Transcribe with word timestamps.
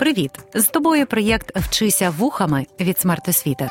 Привіт! 0.00 0.30
З 0.54 0.66
тобою 0.66 1.06
проєкт 1.06 1.56
Вчися 1.56 2.10
вухами 2.10 2.66
від 2.80 2.98
смертосвіти. 2.98 3.70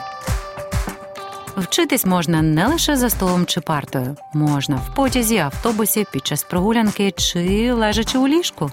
Вчитись 1.58 2.06
можна 2.06 2.42
не 2.42 2.68
лише 2.68 2.96
за 2.96 3.10
столом 3.10 3.46
чи 3.46 3.62
партою, 3.62 4.16
можна 4.34 4.76
в 4.76 4.96
потязі, 4.96 5.38
автобусі, 5.38 6.06
під 6.12 6.28
час 6.28 6.44
прогулянки 6.44 7.12
чи 7.12 7.74
лежачи 7.74 8.18
у 8.18 8.28
ліжку. 8.28 8.72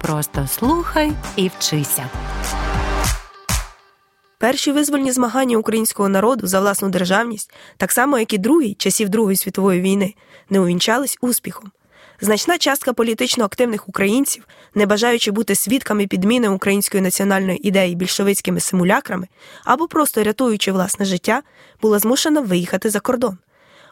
Просто 0.00 0.46
слухай 0.46 1.12
і 1.36 1.50
вчися. 1.58 2.10
Перші 4.38 4.72
визвольні 4.72 5.12
змагання 5.12 5.56
українського 5.56 6.08
народу 6.08 6.46
за 6.46 6.60
власну 6.60 6.88
державність, 6.88 7.54
так 7.76 7.92
само 7.92 8.18
як 8.18 8.32
і 8.32 8.38
другі 8.38 8.74
часів 8.74 9.08
Другої 9.08 9.36
світової 9.36 9.80
війни, 9.80 10.14
не 10.50 10.60
увінчались 10.60 11.18
успіхом. 11.20 11.70
Значна 12.20 12.58
частка 12.58 12.92
політично 12.92 13.44
активних 13.44 13.88
українців, 13.88 14.48
не 14.74 14.86
бажаючи 14.86 15.30
бути 15.30 15.54
свідками 15.54 16.06
підміни 16.06 16.48
української 16.48 17.02
національної 17.02 17.68
ідеї 17.68 17.94
більшовицькими 17.94 18.60
симулякрами 18.60 19.28
або 19.64 19.88
просто 19.88 20.22
рятуючи 20.22 20.72
власне 20.72 21.04
життя, 21.04 21.42
була 21.82 21.98
змушена 21.98 22.40
виїхати 22.40 22.90
за 22.90 23.00
кордон. 23.00 23.38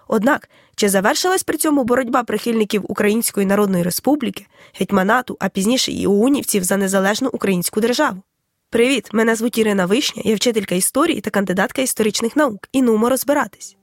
Однак, 0.09 0.49
чи 0.77 0.89
завершилась 0.89 1.43
при 1.43 1.59
цьому 1.59 1.85
боротьба 1.85 2.23
прихильників 2.23 2.85
Української 2.89 3.47
Народної 3.47 3.85
Республіки, 3.85 4.47
гетьманату, 4.79 5.37
а 5.41 5.49
пізніше 5.49 5.93
і 5.93 6.07
уунівців 6.07 6.65
за 6.65 6.77
незалежну 6.77 7.31
українську 7.33 7.81
державу? 7.81 8.23
Привіт! 8.71 9.09
Мене 9.13 9.35
звуть 9.35 9.59
Ірина 9.59 9.87
Вишня, 9.87 10.23
я 10.25 10.35
вчителька 10.35 10.75
історії 10.75 11.21
та 11.21 11.31
кандидатка 11.31 11.83
історичних 11.83 12.37
наук. 12.37 12.69
І 12.73 12.83
нумо 12.83 13.09
розбиратись. 13.09 13.77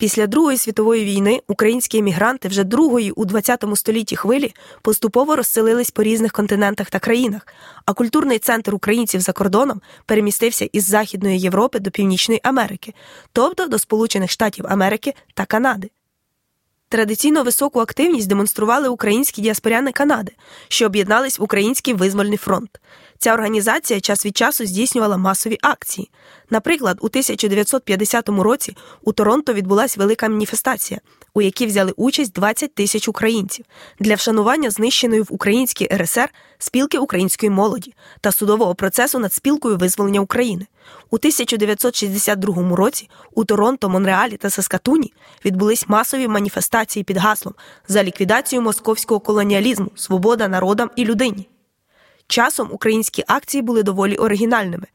Після 0.00 0.26
Другої 0.26 0.58
світової 0.58 1.04
війни 1.04 1.40
українські 1.48 1.98
емігранти 1.98 2.48
вже 2.48 2.64
другої 2.64 3.10
у 3.10 3.26
ХХ 3.26 3.76
столітті 3.76 4.16
хвилі 4.16 4.54
поступово 4.82 5.36
розселились 5.36 5.90
по 5.90 6.02
різних 6.02 6.32
континентах 6.32 6.90
та 6.90 6.98
країнах, 6.98 7.46
а 7.84 7.92
культурний 7.92 8.38
центр 8.38 8.74
українців 8.74 9.20
за 9.20 9.32
кордоном 9.32 9.80
перемістився 10.06 10.68
із 10.72 10.84
Західної 10.84 11.38
Європи 11.38 11.78
до 11.78 11.90
Північної 11.90 12.40
Америки, 12.44 12.94
тобто 13.32 13.66
до 13.66 13.78
Сполучених 13.78 14.30
Штатів 14.30 14.64
Америки 14.68 15.14
та 15.34 15.44
Канади. 15.44 15.90
Традиційно 16.88 17.42
високу 17.42 17.80
активність 17.80 18.28
демонстрували 18.28 18.88
українські 18.88 19.42
діаспоряни 19.42 19.92
Канади, 19.92 20.32
що 20.68 20.86
об'єднались 20.86 21.38
в 21.38 21.42
Український 21.42 21.94
визвольний 21.94 22.38
фронт. 22.38 22.80
Ця 23.22 23.34
організація 23.34 24.00
час 24.00 24.26
від 24.26 24.36
часу 24.36 24.66
здійснювала 24.66 25.16
масові 25.16 25.58
акції. 25.62 26.10
Наприклад, 26.50 26.98
у 27.00 27.06
1950 27.06 28.28
році 28.28 28.76
у 29.02 29.12
Торонто 29.12 29.52
відбулася 29.52 30.00
велика 30.00 30.28
маніфестація, 30.28 31.00
у 31.34 31.42
якій 31.42 31.66
взяли 31.66 31.92
участь 31.96 32.32
20 32.32 32.74
тисяч 32.74 33.08
українців 33.08 33.64
для 33.98 34.14
вшанування 34.14 34.70
знищеної 34.70 35.20
в 35.20 35.26
Українській 35.30 35.88
РСР 35.94 36.28
спілки 36.58 36.98
української 36.98 37.50
молоді 37.50 37.94
та 38.20 38.32
судового 38.32 38.74
процесу 38.74 39.18
над 39.18 39.32
спілкою 39.32 39.76
визволення 39.76 40.20
України. 40.20 40.66
У 41.10 41.16
1962 41.16 42.76
році 42.76 43.08
у 43.34 43.44
Торонто, 43.44 43.88
Монреалі 43.88 44.36
та 44.36 44.50
Саскатуні 44.50 45.12
відбулись 45.44 45.88
масові 45.88 46.28
маніфестації 46.28 47.04
під 47.04 47.16
гаслом 47.16 47.54
за 47.88 48.04
ліквідацію 48.04 48.62
московського 48.62 49.20
колоніалізму, 49.20 49.90
свобода 49.96 50.48
народам 50.48 50.90
і 50.96 51.04
людині. 51.04 51.48
Часом 52.30 52.68
українські 52.72 53.24
акції 53.26 53.62
були 53.62 53.82
доволі 53.82 54.16
оригінальними. 54.16 54.86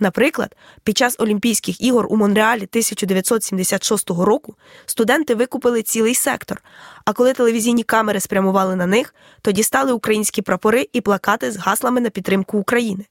Наприклад, 0.00 0.56
під 0.84 0.98
час 0.98 1.16
Олімпійських 1.18 1.80
ігор 1.80 2.06
у 2.10 2.16
Монреалі 2.16 2.62
1976 2.62 4.10
року 4.10 4.54
студенти 4.86 5.34
викупили 5.34 5.82
цілий 5.82 6.14
сектор, 6.14 6.62
а 7.04 7.12
коли 7.12 7.32
телевізійні 7.32 7.82
камери 7.82 8.20
спрямували 8.20 8.76
на 8.76 8.86
них, 8.86 9.14
то 9.42 9.52
дістали 9.52 9.92
українські 9.92 10.42
прапори 10.42 10.88
і 10.92 11.00
плакати 11.00 11.52
з 11.52 11.56
гаслами 11.56 12.00
на 12.00 12.10
підтримку 12.10 12.58
України. 12.58 13.04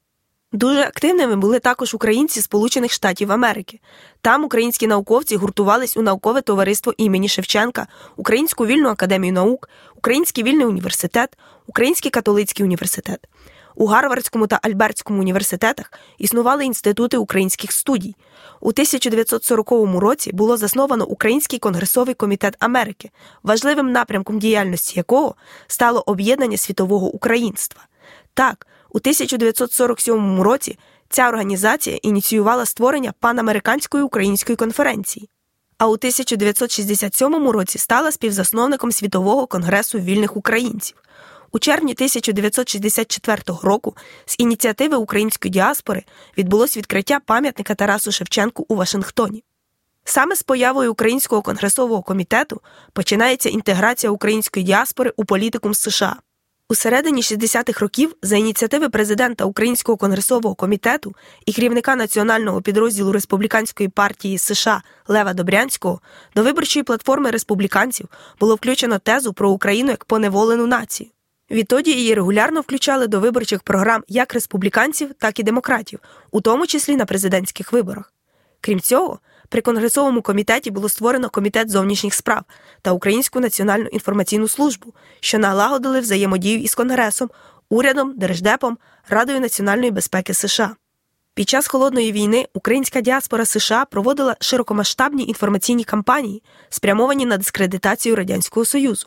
Дуже 0.52 0.80
активними 0.80 1.36
були 1.36 1.58
також 1.58 1.94
українці 1.94 2.42
Сполучених 2.42 2.92
Штатів 2.92 3.32
Америки. 3.32 3.80
Там 4.20 4.44
українські 4.44 4.86
науковці 4.86 5.36
гуртувались 5.36 5.96
у 5.96 6.02
наукове 6.02 6.40
товариство 6.40 6.94
імені 6.96 7.28
Шевченка, 7.28 7.86
Українську 8.16 8.66
вільну 8.66 8.88
академію 8.88 9.32
наук, 9.32 9.68
Український 9.96 10.44
вільний 10.44 10.66
університет, 10.66 11.38
Український 11.66 12.10
католицький 12.10 12.64
університет. 12.64 13.28
У 13.74 13.86
Гарвардському 13.86 14.46
та 14.46 14.58
Альбертському 14.62 15.20
університетах 15.20 15.92
існували 16.18 16.64
інститути 16.64 17.16
українських 17.16 17.72
студій. 17.72 18.16
У 18.60 18.68
1940 18.68 19.70
році 20.00 20.32
було 20.32 20.56
засновано 20.56 21.06
Український 21.06 21.58
конгресовий 21.58 22.14
комітет 22.14 22.56
Америки, 22.58 23.10
важливим 23.42 23.92
напрямком 23.92 24.38
діяльності 24.38 24.92
якого 24.96 25.34
стало 25.66 26.02
об'єднання 26.06 26.56
світового 26.56 27.06
українства. 27.06 27.82
Так, 28.34 28.66
у 28.90 28.98
1947 28.98 30.40
році 30.40 30.78
ця 31.08 31.28
організація 31.28 31.98
ініціювала 32.02 32.66
створення 32.66 33.12
панамериканської 33.20 34.04
української 34.04 34.56
конференції. 34.56 35.28
А 35.78 35.86
у 35.86 35.92
1967 35.92 37.48
році 37.48 37.78
стала 37.78 38.12
співзасновником 38.12 38.92
Світового 38.92 39.46
конгресу 39.46 39.98
вільних 39.98 40.36
українців. 40.36 40.96
У 41.54 41.58
червні 41.58 41.92
1964 41.92 43.42
року 43.62 43.96
з 44.26 44.34
ініціативи 44.38 44.96
української 44.96 45.52
діаспори 45.52 46.04
відбулось 46.38 46.76
відкриття 46.76 47.20
пам'ятника 47.26 47.74
Тарасу 47.74 48.12
Шевченку 48.12 48.66
у 48.68 48.76
Вашингтоні. 48.76 49.44
Саме 50.04 50.36
з 50.36 50.42
появою 50.42 50.92
Українського 50.92 51.42
конгресового 51.42 52.02
комітету 52.02 52.60
починається 52.92 53.48
інтеграція 53.48 54.10
української 54.10 54.66
діаспори 54.66 55.12
у 55.16 55.24
політикум 55.24 55.74
США. 55.74 56.16
У 56.68 56.74
середині 56.74 57.20
60-х 57.20 57.80
років 57.80 58.16
за 58.22 58.36
ініціативи 58.36 58.88
президента 58.88 59.44
Українського 59.44 59.96
конгресового 59.96 60.54
комітету 60.54 61.14
і 61.46 61.52
керівника 61.52 61.96
національного 61.96 62.62
підрозділу 62.62 63.12
республіканської 63.12 63.88
партії 63.88 64.38
США 64.38 64.82
Лева 65.08 65.34
Добрянського 65.34 66.00
до 66.34 66.42
виборчої 66.42 66.82
платформи 66.82 67.30
республіканців 67.30 68.08
було 68.40 68.54
включено 68.54 68.98
тезу 68.98 69.32
про 69.32 69.50
Україну 69.50 69.90
як 69.90 70.04
поневолену 70.04 70.66
націю. 70.66 71.10
Відтоді 71.52 71.90
її 71.90 72.14
регулярно 72.14 72.60
включали 72.60 73.06
до 73.06 73.20
виборчих 73.20 73.62
програм 73.62 74.04
як 74.08 74.34
республіканців, 74.34 75.10
так 75.18 75.38
і 75.38 75.42
демократів, 75.42 75.98
у 76.30 76.40
тому 76.40 76.66
числі 76.66 76.96
на 76.96 77.06
президентських 77.06 77.72
виборах. 77.72 78.12
Крім 78.60 78.80
цього, 78.80 79.18
при 79.48 79.60
Конгресовому 79.60 80.22
комітеті 80.22 80.70
було 80.70 80.88
створено 80.88 81.30
комітет 81.30 81.70
зовнішніх 81.70 82.14
справ 82.14 82.42
та 82.82 82.92
Українську 82.92 83.40
національну 83.40 83.86
інформаційну 83.86 84.48
службу, 84.48 84.94
що 85.20 85.38
налагодили 85.38 86.00
взаємодію 86.00 86.58
із 86.60 86.74
Конгресом, 86.74 87.30
урядом, 87.68 88.14
Держдепом, 88.16 88.78
Радою 89.08 89.40
національної 89.40 89.90
безпеки 89.90 90.34
США. 90.34 90.76
Під 91.34 91.48
час 91.48 91.66
холодної 91.66 92.12
війни 92.12 92.46
українська 92.54 93.00
діаспора 93.00 93.44
США 93.44 93.84
проводила 93.84 94.36
широкомасштабні 94.40 95.26
інформаційні 95.26 95.84
кампанії, 95.84 96.42
спрямовані 96.68 97.26
на 97.26 97.36
дискредитацію 97.36 98.16
Радянського 98.16 98.64
Союзу. 98.64 99.06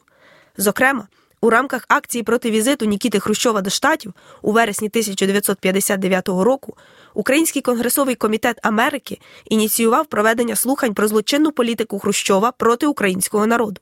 Зокрема, 0.58 1.08
у 1.46 1.50
рамках 1.50 1.86
акції 1.88 2.24
проти 2.24 2.52
візиту 2.52 2.86
Нікіти 2.86 3.20
Хрущова 3.20 3.62
до 3.62 3.70
штатів 3.70 4.14
у 4.42 4.52
вересні 4.52 4.88
1959 4.88 6.28
року 6.28 6.78
Український 7.14 7.62
конгресовий 7.62 8.16
комітет 8.16 8.60
Америки 8.64 9.20
ініціював 9.46 10.06
проведення 10.06 10.56
слухань 10.56 10.94
про 10.94 11.08
злочинну 11.08 11.52
політику 11.52 12.00
Хрущова 12.00 12.52
проти 12.52 12.88
українського 12.88 13.48
народу. 13.48 13.82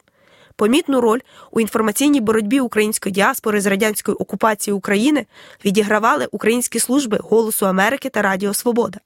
Помітну 0.55 1.01
роль 1.01 1.19
у 1.51 1.59
інформаційній 1.59 2.21
боротьбі 2.21 2.59
української 2.59 3.13
діаспори 3.13 3.61
з 3.61 3.65
радянською 3.65 4.17
окупацією 4.17 4.77
України 4.77 5.25
відігравали 5.65 6.27
українські 6.31 6.79
служби 6.79 7.19
Голосу 7.21 7.67
Америки 7.67 8.09
та 8.09 8.21
Радіо 8.21 8.53
Свобода. 8.53 8.99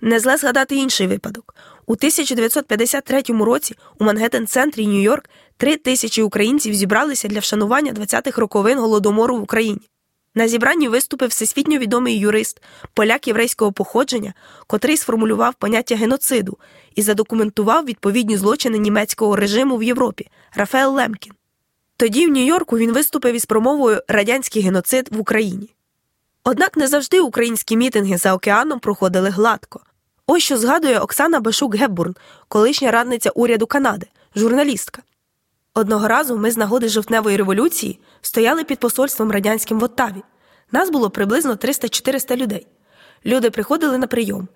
Не 0.00 0.20
зле 0.20 0.36
згадати 0.36 0.76
інший 0.76 1.06
випадок. 1.06 1.54
У 1.86 1.92
1953 1.92 3.22
році 3.22 3.74
у 3.98 4.04
Мангеттен-центрі 4.04 4.86
Нью-Йорк 4.86 5.24
три 5.56 5.76
тисячі 5.76 6.22
українців 6.22 6.74
зібралися 6.74 7.28
для 7.28 7.38
вшанування 7.38 7.92
20-х 7.92 8.40
роковин 8.40 8.78
голодомору 8.78 9.36
в 9.36 9.42
Україні. 9.42 9.90
На 10.34 10.48
зібранні 10.48 10.88
виступив 10.88 11.28
всесвітньо 11.28 11.78
відомий 11.78 12.18
юрист, 12.18 12.62
поляк 12.94 13.28
єврейського 13.28 13.72
походження, 13.72 14.34
котрий 14.66 14.96
сформулював 14.96 15.54
поняття 15.54 15.96
геноциду 15.96 16.58
і 16.94 17.02
задокументував 17.02 17.84
відповідні 17.84 18.36
злочини 18.36 18.78
німецького 18.78 19.36
режиму 19.36 19.76
в 19.76 19.82
Європі 19.82 20.28
Рафаел 20.54 20.94
Лемкін. 20.94 21.32
Тоді 21.96 22.26
в 22.26 22.30
Нью-Йорку 22.30 22.78
він 22.78 22.92
виступив 22.92 23.34
із 23.34 23.44
промовою 23.44 24.02
Радянський 24.08 24.62
геноцид 24.62 25.08
в 25.10 25.20
Україні. 25.20 25.74
Однак 26.44 26.76
не 26.76 26.88
завжди 26.88 27.20
українські 27.20 27.76
мітинги 27.76 28.18
за 28.18 28.34
океаном 28.34 28.80
проходили 28.80 29.28
гладко. 29.28 29.80
Ось 30.26 30.42
що 30.42 30.58
згадує 30.58 30.98
Оксана 30.98 31.40
Башук 31.40 31.74
Геббурн, 31.76 32.14
колишня 32.48 32.90
радниця 32.90 33.30
уряду 33.30 33.66
Канади, 33.66 34.06
журналістка. 34.36 35.02
Одного 35.74 36.08
разу 36.08 36.36
ми 36.38 36.50
з 36.50 36.56
нагоди 36.56 36.88
жовтневої 36.88 37.36
революції 37.36 38.00
стояли 38.20 38.64
під 38.64 38.78
посольством 38.78 39.30
радянським 39.30 39.78
в 39.78 39.84
Оттаві. 39.84 40.22
Нас 40.72 40.90
було 40.90 41.10
приблизно 41.10 41.54
300-400 41.54 42.36
людей. 42.36 42.66
Люди 43.26 43.50
приходили 43.50 43.98
на 43.98 44.06
прийом. 44.06 44.48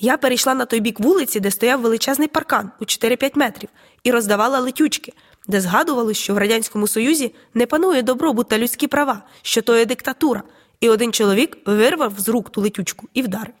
Я 0.00 0.16
перейшла 0.16 0.54
на 0.54 0.64
той 0.64 0.80
бік 0.80 1.00
вулиці, 1.00 1.40
де 1.40 1.50
стояв 1.50 1.80
величезний 1.80 2.28
паркан 2.28 2.70
у 2.80 2.84
4-5 2.84 3.38
метрів, 3.38 3.68
і 4.02 4.10
роздавала 4.10 4.60
летючки, 4.60 5.12
де 5.48 5.60
згадувалось, 5.60 6.16
що 6.16 6.34
в 6.34 6.38
Радянському 6.38 6.86
Союзі 6.86 7.34
не 7.54 7.66
панує 7.66 8.02
добробут 8.02 8.48
та 8.48 8.58
людські 8.58 8.86
права, 8.86 9.22
що 9.42 9.62
то 9.62 9.76
є 9.76 9.86
диктатура, 9.86 10.42
і 10.80 10.88
один 10.88 11.12
чоловік 11.12 11.58
вирвав 11.66 12.12
з 12.18 12.28
рук 12.28 12.50
ту 12.50 12.60
летючку 12.60 13.08
і 13.14 13.22
вдарив. 13.22 13.54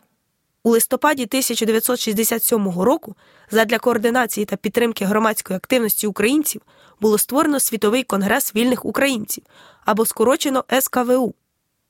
У 0.66 0.70
листопаді 0.70 1.22
1967 1.22 2.80
року 2.80 3.16
задля 3.50 3.78
координації 3.78 4.46
та 4.46 4.56
підтримки 4.56 5.04
громадської 5.04 5.56
активності 5.56 6.06
українців 6.06 6.62
було 7.00 7.18
створено 7.18 7.60
Світовий 7.60 8.02
конгрес 8.02 8.54
вільних 8.54 8.84
українців 8.84 9.44
або 9.84 10.06
скорочено 10.06 10.64
СКВУ. 10.80 11.34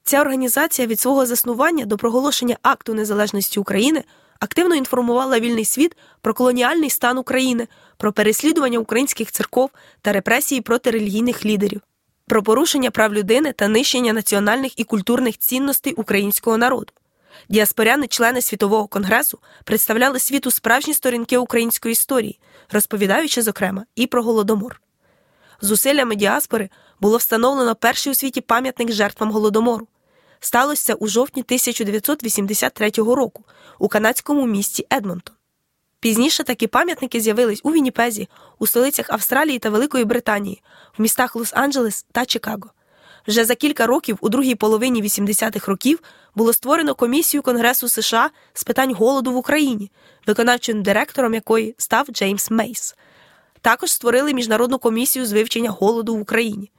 Ця 0.03 0.21
організація 0.21 0.89
від 0.89 1.01
свого 1.01 1.27
заснування 1.27 1.85
до 1.85 1.97
проголошення 1.97 2.57
акту 2.63 2.95
незалежності 2.95 3.61
України 3.61 4.05
активно 4.41 4.75
інформувала 4.75 5.41
вільний 5.41 5.65
світ 5.65 5.97
про 6.21 6.35
колоніальний 6.35 6.91
стан 6.91 7.19
України, 7.19 7.69
про 7.97 8.13
переслідування 8.13 8.79
українських 8.79 9.33
церков 9.33 9.71
та 10.03 10.13
репресії 10.13 10.61
проти 10.61 10.91
релігійних 10.91 11.47
лідерів, 11.47 11.81
про 12.27 12.43
порушення 12.43 12.91
прав 12.91 13.15
людини 13.15 13.53
та 13.53 13.69
нищення 13.69 14.13
національних 14.13 14.79
і 14.79 14.85
культурних 14.85 15.39
цінностей 15.39 15.93
українського 15.93 16.59
народу. 16.59 16.93
Діаспоряни, 17.49 18.07
члени 18.07 18.43
світового 18.43 18.87
конгресу, 18.87 19.39
представляли 19.65 20.19
світу 20.19 20.51
справжні 20.51 20.95
сторінки 20.95 21.39
української 21.39 21.93
історії, 21.93 22.39
розповідаючи, 22.73 23.43
зокрема, 23.43 23.85
і 23.97 24.07
про 24.07 24.23
голодомор. 24.23 24.81
Зусиллями 25.61 26.17
діаспори 26.17 26.71
було 27.01 27.17
встановлено 27.17 27.75
перший 27.75 28.13
у 28.13 28.15
світі 28.15 28.41
пам'ятник 28.41 28.93
жертвам 28.93 29.31
голодомору. 29.31 29.89
Сталося 30.41 30.95
у 30.95 31.07
жовтні 31.07 31.43
1983 31.43 32.91
року 32.91 33.45
у 33.79 33.89
канадському 33.89 34.47
місті 34.47 34.87
Едмонтон. 34.93 35.35
Пізніше 36.01 36.45
такі 36.45 36.67
пам'ятники 36.67 37.21
з'явились 37.21 37.61
у 37.63 37.73
Вінніпезі, 37.73 38.29
у 38.59 38.67
столицях 38.67 39.07
Австралії 39.11 39.59
та 39.59 39.71
Великої 39.71 40.05
Британії, 40.05 40.63
в 40.99 41.03
містах 41.03 41.37
Лос-Анджелес 41.37 42.05
та 42.13 42.27
Чикаго. 42.27 42.71
Вже 43.29 43.45
за 43.45 43.55
кілька 43.55 43.87
років, 43.87 44.19
у 44.21 44.29
другій 44.29 44.55
половині 44.55 45.03
80-х 45.03 45.69
років, 45.69 46.03
було 46.35 46.53
створено 46.53 46.95
комісію 46.95 47.43
Конгресу 47.43 47.89
США 47.89 48.31
з 48.53 48.65
питань 48.65 48.95
голоду 48.95 49.33
в 49.33 49.37
Україні, 49.37 49.91
виконавчим 50.27 50.83
директором 50.83 51.35
якої 51.35 51.75
став 51.79 52.07
Джеймс 52.07 52.51
Мейс. 52.51 52.97
Також 53.61 53.93
створили 53.93 54.35
міжнародну 54.35 54.79
комісію 54.79 55.27
з 55.27 55.33
вивчення 55.33 55.71
голоду 55.71 56.17
в 56.17 56.21
Україні. 56.21 56.71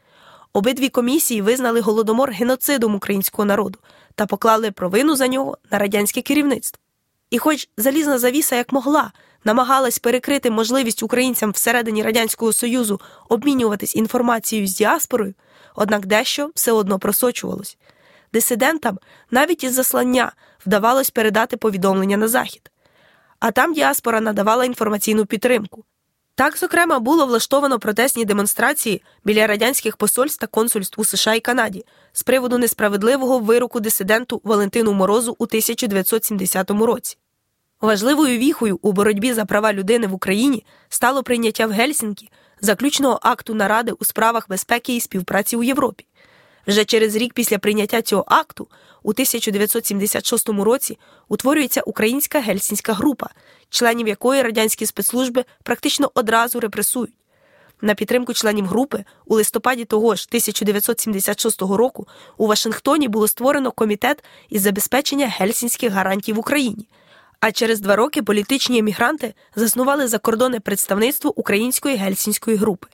Обидві 0.54 0.90
комісії 0.90 1.42
визнали 1.42 1.82
голодомор 1.82 2.32
геноцидом 2.32 2.96
українського 2.96 3.46
народу 3.46 3.80
та 4.16 4.26
поклали 4.26 4.72
провину 4.72 5.16
за 5.16 5.28
нього 5.28 5.58
на 5.72 5.78
радянське 5.78 6.22
керівництво. 6.22 6.82
І, 7.30 7.38
хоч 7.40 7.70
залізна 7.78 8.18
завіса 8.18 8.56
як 8.56 8.74
могла, 8.74 9.12
намагалась 9.44 10.00
перекрити 10.00 10.52
можливість 10.52 11.04
українцям 11.04 11.52
всередині 11.52 12.04
Радянського 12.04 12.54
Союзу 12.54 13.02
обмінюватись 13.30 13.96
інформацією 13.96 14.68
з 14.68 14.76
діаспорою, 14.76 15.34
однак 15.76 16.06
дещо 16.06 16.52
все 16.56 16.72
одно 16.72 17.00
просочувалось. 17.00 17.78
Дисидентам 18.34 19.00
навіть 19.32 19.64
із 19.64 19.74
заслання 19.74 20.32
вдавалось 20.66 21.10
передати 21.10 21.58
повідомлення 21.58 22.18
на 22.18 22.28
захід. 22.28 22.72
А 23.40 23.52
там 23.52 23.74
діаспора 23.74 24.22
надавала 24.22 24.66
інформаційну 24.66 25.26
підтримку. 25.26 25.84
Так, 26.38 26.58
зокрема, 26.58 27.00
було 27.00 27.26
влаштовано 27.26 27.80
протестні 27.80 28.26
демонстрації 28.26 29.02
біля 29.24 29.48
радянських 29.48 29.98
посольств 29.98 30.40
та 30.40 30.48
консульств 30.48 31.02
у 31.02 31.06
США 31.06 31.34
і 31.34 31.40
Канаді 31.40 31.86
з 32.14 32.24
приводу 32.24 32.58
несправедливого 32.58 33.40
вироку 33.40 33.80
дисиденту 33.80 34.42
Валентину 34.44 34.94
Морозу 34.94 35.36
у 35.40 35.44
1970 35.44 36.72
році. 36.72 37.18
Важливою 37.82 38.38
віхою 38.38 38.80
у 38.82 38.92
боротьбі 38.92 39.34
за 39.34 39.46
права 39.46 39.74
людини 39.74 40.08
в 40.08 40.14
Україні 40.14 40.66
стало 40.90 41.24
прийняття 41.24 41.68
в 41.68 41.72
Гельсінкі 41.72 42.30
заключного 42.62 43.20
акту 43.22 43.54
наради 43.54 43.92
у 43.92 44.06
справах 44.06 44.50
безпеки 44.50 44.96
і 44.96 45.02
співпраці 45.02 45.56
у 45.56 45.64
Європі. 45.64 46.06
Вже 46.68 46.86
через 46.86 47.16
рік 47.16 47.34
після 47.34 47.58
прийняття 47.58 48.02
цього 48.02 48.26
акту, 48.28 48.68
у 49.04 49.10
1976 49.10 50.50
році, 50.50 50.98
утворюється 51.28 51.82
Українська 51.82 52.40
гельсінська 52.40 52.94
група, 52.94 53.30
членів 53.70 54.08
якої 54.08 54.42
радянські 54.42 54.86
спецслужби 54.86 55.46
практично 55.64 56.12
одразу 56.14 56.60
репресують. 56.60 57.14
На 57.82 57.96
підтримку 57.96 58.34
членів 58.34 58.66
групи 58.66 59.04
у 59.26 59.36
листопаді 59.36 59.86
того 59.86 60.16
ж 60.16 60.26
1976 60.30 61.62
року 61.62 62.08
у 62.38 62.48
Вашингтоні 62.48 63.08
було 63.08 63.28
створено 63.28 63.72
комітет 63.72 64.24
із 64.50 64.62
забезпечення 64.62 65.28
гельсінських 65.28 65.92
гарантій 65.92 66.34
в 66.34 66.40
Україні. 66.40 66.88
А 67.46 67.52
через 67.52 67.80
два 67.80 67.96
роки 67.96 68.24
політичні 68.24 68.80
емігранти 68.80 69.34
заснували 69.56 70.08
закордонне 70.08 70.60
представництво 70.60 71.40
української 71.40 71.96
гельсінської 71.96 72.58
групи. 72.58 72.88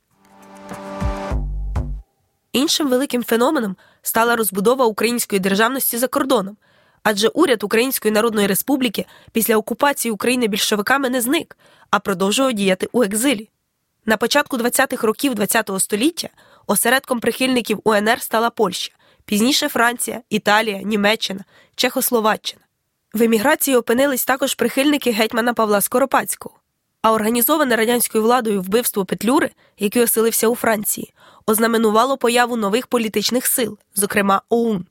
Іншим 2.54 2.90
великим 2.90 3.24
феноменом 3.24 3.76
стала 4.02 4.36
розбудова 4.36 4.86
української 4.86 5.40
державності 5.40 5.98
за 5.98 6.08
кордоном, 6.08 6.58
адже 7.04 7.28
уряд 7.28 7.64
Української 7.64 8.12
Народної 8.12 8.48
Республіки 8.48 9.06
після 9.32 9.58
окупації 9.58 10.12
України 10.12 10.48
більшовиками 10.48 11.10
не 11.10 11.22
зник, 11.22 11.58
а 11.90 12.00
продовжував 12.00 12.54
діяти 12.54 12.90
у 12.92 13.04
екзилі. 13.04 13.50
На 14.06 14.18
початку 14.18 14.58
20-х 14.58 15.08
років 15.08 15.36
ХХ 15.36 15.80
століття 15.80 16.30
осередком 16.68 17.20
прихильників 17.20 17.82
УНР 17.84 18.22
стала 18.22 18.50
Польща, 18.50 18.94
пізніше 19.26 19.70
Франція, 19.70 20.22
Італія, 20.30 20.82
Німеччина, 20.82 21.44
Чехословаччина. 21.76 22.62
В 23.14 23.22
еміграції 23.22 23.78
опинились 23.78 24.26
також 24.26 24.54
прихильники 24.56 25.12
гетьмана 25.12 25.54
Павла 25.54 25.82
Скоропадського. 25.82 26.56
А 27.02 27.14
організоване 27.14 27.76
радянською 27.76 28.24
владою 28.24 28.62
вбивство 28.62 29.06
Петлюри, 29.06 29.50
який 29.80 30.04
оселився 30.04 30.48
у 30.48 30.56
Франції, 30.56 31.14
ознаменувало 31.46 32.18
появу 32.18 32.56
нових 32.56 32.88
політичних 32.88 33.48
сил, 33.48 33.78
зокрема 33.96 34.42
ОУН. 34.50 34.86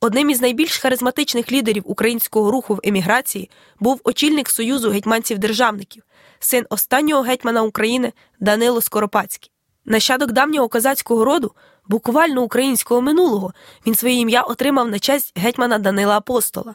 Одним 0.00 0.30
із 0.30 0.40
найбільш 0.40 0.78
харизматичних 0.78 1.52
лідерів 1.52 1.82
українського 1.86 2.50
руху 2.50 2.74
в 2.74 2.80
еміграції 2.84 3.50
був 3.78 4.00
очільник 4.04 4.50
Союзу 4.50 4.90
гетьманців-державників, 4.90 6.02
син 6.38 6.66
останнього 6.70 7.22
гетьмана 7.22 7.62
України 7.62 8.12
Данило 8.40 8.80
Скоропадський. 8.80 9.50
Нащадок 9.84 10.32
давнього 10.32 10.68
козацького 10.68 11.24
роду, 11.24 11.52
буквально 11.88 12.42
українського 12.42 13.00
минулого, 13.00 13.52
він 13.86 13.94
своє 13.94 14.14
ім'я 14.14 14.42
отримав 14.42 14.88
на 14.88 14.98
честь 14.98 15.38
гетьмана 15.38 15.78
Данила 15.78 16.16
Апостола. 16.16 16.74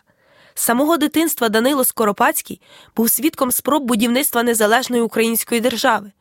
З 0.55 0.61
самого 0.61 0.97
дитинства 0.97 1.49
Данило 1.49 1.83
Скоропадський 1.85 2.61
був 2.95 3.09
свідком 3.09 3.51
спроб 3.51 3.83
будівництва 3.83 4.43
незалежної 4.43 5.01
української 5.01 5.61
держави. 5.61 6.11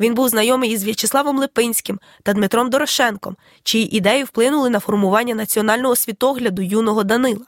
Він 0.00 0.14
був 0.14 0.28
знайомий 0.28 0.70
із 0.70 0.84
В'ячеславом 0.84 1.38
Липинським 1.38 2.00
та 2.22 2.32
Дмитром 2.32 2.70
Дорошенком, 2.70 3.36
чиї 3.62 3.96
ідеї 3.96 4.24
вплинули 4.24 4.70
на 4.70 4.80
формування 4.80 5.34
національного 5.34 5.96
світогляду 5.96 6.62
юного 6.62 7.04
Данила. 7.04 7.46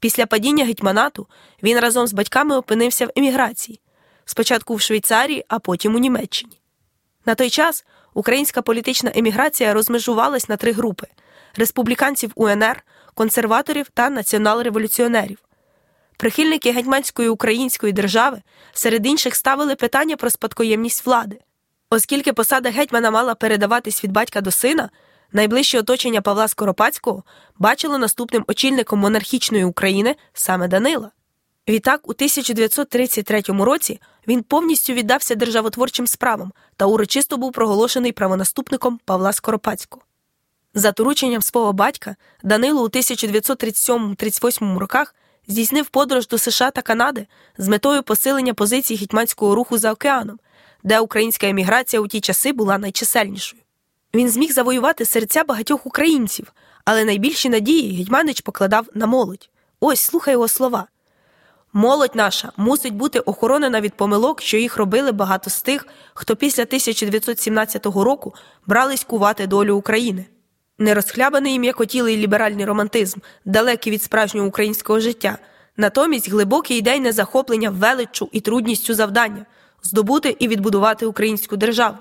Після 0.00 0.26
падіння 0.26 0.64
гетьманату 0.64 1.26
він 1.62 1.78
разом 1.78 2.06
з 2.06 2.12
батьками 2.12 2.56
опинився 2.56 3.06
в 3.06 3.10
еміграції 3.16 3.80
спочатку 4.24 4.74
в 4.74 4.80
Швейцарії, 4.80 5.44
а 5.48 5.58
потім 5.58 5.94
у 5.94 5.98
Німеччині. 5.98 6.60
На 7.26 7.34
той 7.34 7.50
час 7.50 7.84
українська 8.14 8.62
політична 8.62 9.12
еміграція 9.14 9.74
розмежувалась 9.74 10.48
на 10.48 10.56
три 10.56 10.72
групи: 10.72 11.06
республіканців 11.56 12.32
УНР, 12.34 12.84
консерваторів 13.14 13.88
та 13.94 14.10
націонал-революціонерів. 14.10 15.38
Прихильники 16.22 16.72
гетьманської 16.72 17.28
української 17.28 17.92
держави 17.92 18.42
серед 18.72 19.06
інших 19.06 19.34
ставили 19.34 19.74
питання 19.74 20.16
про 20.16 20.30
спадкоємність 20.30 21.06
влади. 21.06 21.38
Оскільки 21.90 22.32
посада 22.32 22.70
гетьмана 22.70 23.10
мала 23.10 23.34
передаватись 23.34 24.04
від 24.04 24.12
батька 24.12 24.40
до 24.40 24.50
сина, 24.50 24.90
найближче 25.32 25.78
оточення 25.78 26.22
Павла 26.22 26.48
Скоропадського 26.48 27.22
бачило 27.58 27.98
наступним 27.98 28.44
очільником 28.46 28.98
монархічної 28.98 29.64
України 29.64 30.16
саме 30.32 30.68
Данила. 30.68 31.10
Відтак, 31.68 32.08
у 32.08 32.10
1933 32.10 33.42
році 33.48 34.00
він 34.28 34.42
повністю 34.42 34.92
віддався 34.92 35.34
державотворчим 35.34 36.06
справам 36.06 36.52
та 36.76 36.86
урочисто 36.86 37.36
був 37.36 37.52
проголошений 37.52 38.12
правонаступником 38.12 39.00
Павла 39.04 39.32
Скоропадського. 39.32 40.04
За 40.74 40.92
дорученням 40.92 41.42
свого 41.42 41.72
батька 41.72 42.16
Данило 42.42 42.82
у 42.84 42.88
1937-38 42.88 44.78
роках 44.78 45.14
здійснив 45.48 45.86
подорож 45.86 46.28
до 46.28 46.38
США 46.38 46.70
та 46.70 46.82
Канади 46.82 47.26
з 47.58 47.68
метою 47.68 48.02
посилення 48.02 48.54
позицій 48.54 48.96
гетьманського 48.96 49.54
руху 49.54 49.78
за 49.78 49.92
океаном, 49.92 50.38
де 50.84 51.00
українська 51.00 51.48
еміграція 51.48 52.02
у 52.02 52.06
ті 52.06 52.20
часи 52.20 52.52
була 52.52 52.78
найчисельнішою. 52.78 53.62
Він 54.14 54.28
зміг 54.28 54.52
завоювати 54.52 55.04
серця 55.04 55.44
багатьох 55.44 55.86
українців, 55.86 56.52
але 56.84 57.04
найбільші 57.04 57.48
надії 57.48 57.96
Гетьманич 57.96 58.40
покладав 58.40 58.86
на 58.94 59.06
молодь. 59.06 59.50
Ось 59.80 60.00
слухай 60.00 60.32
його 60.32 60.48
слова. 60.48 60.86
Молодь 61.72 62.14
наша 62.14 62.52
мусить 62.56 62.94
бути 62.94 63.18
охоронена 63.20 63.80
від 63.80 63.94
помилок, 63.94 64.42
що 64.42 64.56
їх 64.56 64.76
робили 64.76 65.12
багато 65.12 65.50
з 65.50 65.62
тих, 65.62 65.86
хто 66.14 66.36
після 66.36 66.62
1917 66.62 67.86
року 67.86 68.34
брались 68.66 69.04
кувати 69.04 69.46
долю 69.46 69.76
України. 69.76 70.24
Нерозхлябаний 70.78 71.58
м'якотілий 71.58 72.16
ліберальний 72.16 72.64
романтизм, 72.64 73.20
далекий 73.44 73.92
від 73.92 74.02
справжнього 74.02 74.48
українського 74.48 75.00
життя, 75.00 75.38
натомість 75.76 76.30
глибоке 76.30 76.74
ідейне 76.74 77.12
захоплення 77.12 77.70
величчю 77.70 78.28
і 78.32 78.40
трудністю 78.40 78.94
завдання 78.94 79.46
здобути 79.82 80.36
і 80.38 80.48
відбудувати 80.48 81.06
українську 81.06 81.56
державу. 81.56 81.96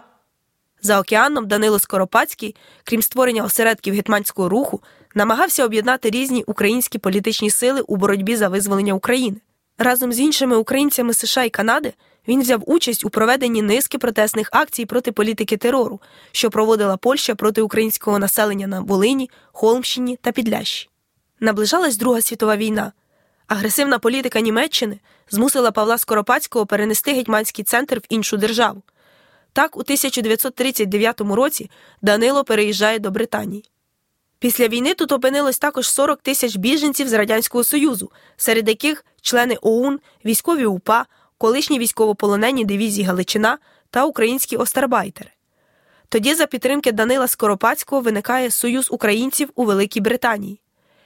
За 0.81 0.99
океаном 0.99 1.47
Данило 1.47 1.79
Скоропадський, 1.79 2.55
крім 2.83 3.01
створення 3.01 3.43
осередків 3.43 3.93
гетьманського 3.93 4.49
руху, 4.49 4.81
намагався 5.15 5.65
об'єднати 5.65 6.09
різні 6.09 6.43
українські 6.47 6.97
політичні 6.97 7.49
сили 7.49 7.81
у 7.81 7.95
боротьбі 7.95 8.35
за 8.35 8.47
визволення 8.47 8.93
України. 8.93 9.37
Разом 9.77 10.13
з 10.13 10.19
іншими 10.19 10.55
українцями 10.55 11.13
США 11.13 11.43
і 11.43 11.49
Канади 11.49 11.93
він 12.27 12.41
взяв 12.41 12.63
участь 12.65 13.05
у 13.05 13.09
проведенні 13.09 13.61
низки 13.61 13.97
протестних 13.97 14.49
акцій 14.51 14.85
проти 14.85 15.11
політики 15.11 15.57
терору, 15.57 16.01
що 16.31 16.49
проводила 16.49 16.97
Польща 16.97 17.35
проти 17.35 17.61
українського 17.61 18.19
населення 18.19 18.67
на 18.67 18.79
Волині, 18.79 19.29
Холмщині 19.51 20.19
та 20.21 20.31
Підлящі. 20.31 20.89
Наближалась 21.39 21.97
Друга 21.97 22.21
світова 22.21 22.57
війна. 22.57 22.91
Агресивна 23.47 23.99
політика 23.99 24.39
Німеччини 24.39 24.99
змусила 25.29 25.71
Павла 25.71 25.97
Скоропадського 25.97 26.65
перенести 26.65 27.13
гетьманський 27.13 27.65
центр 27.65 27.97
в 27.97 28.05
іншу 28.09 28.37
державу. 28.37 28.81
Так, 29.53 29.77
у 29.77 29.79
1939 29.79 31.21
році 31.21 31.69
Данило 32.01 32.43
переїжджає 32.43 32.99
до 32.99 33.11
Британії. 33.11 33.63
Після 34.39 34.67
війни 34.67 34.93
тут 34.93 35.11
опинилось 35.11 35.59
також 35.59 35.89
40 35.89 36.21
тисяч 36.21 36.55
біженців 36.55 37.07
з 37.07 37.13
Радянського 37.13 37.63
Союзу, 37.63 38.11
серед 38.37 38.67
яких 38.67 39.05
члени 39.21 39.57
ОУН, 39.61 39.99
військові 40.25 40.65
УПА, 40.65 41.05
колишні 41.41 41.79
військовополонені 41.79 42.65
дивізії 42.65 43.07
Галичина 43.07 43.57
та 43.89 44.05
українські 44.05 44.57
остарбайтери. 44.57 45.29
Тоді, 46.09 46.35
за 46.35 46.45
підтримки 46.45 46.91
Данила 46.91 47.27
Скоропадського, 47.27 48.01
виникає 48.01 48.51
Союз 48.51 48.87
українців 48.91 49.49
у 49.55 49.65
Великій 49.65 50.01
Британії. 50.01 50.61